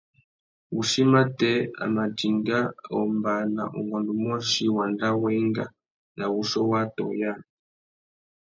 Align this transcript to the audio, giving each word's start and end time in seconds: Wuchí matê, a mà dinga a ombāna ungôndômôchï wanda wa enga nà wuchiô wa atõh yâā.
Wuchí 0.73 1.03
matê, 1.11 1.51
a 1.83 1.85
mà 1.95 2.03
dinga 2.17 2.59
a 2.69 2.73
ombāna 3.01 3.63
ungôndômôchï 3.77 4.65
wanda 4.77 5.07
wa 5.21 5.29
enga 5.41 5.65
nà 6.17 6.23
wuchiô 6.33 6.61
wa 6.71 6.77
atõh 6.85 7.11
yâā. 7.21 7.35